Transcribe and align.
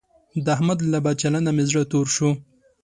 د 0.45 0.47
احمد 0.55 0.79
له 0.93 0.99
بد 1.05 1.15
چلنده 1.21 1.51
مې 1.55 1.63
زړه 1.69 1.83
تور 1.91 2.07
شو. 2.15 2.29